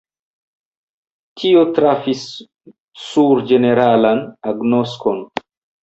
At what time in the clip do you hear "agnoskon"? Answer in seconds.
4.55-5.27